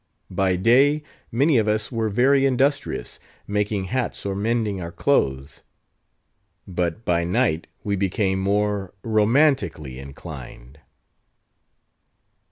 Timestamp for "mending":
4.33-4.81